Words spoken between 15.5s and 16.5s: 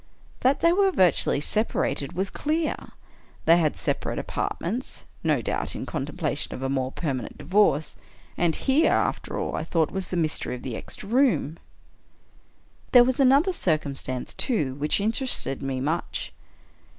me much.